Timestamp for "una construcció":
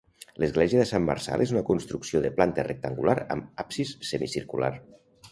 1.55-2.21